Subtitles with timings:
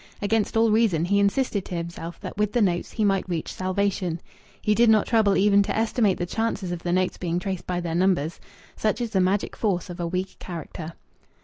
[0.19, 4.19] Against all reason he insisted to himself that with the notes he might reach salvation.
[4.59, 7.81] He did not trouble even to estimate the chances of the notes being traced by
[7.81, 8.39] their numbers.
[8.75, 10.93] Such is the magic force of a weak character.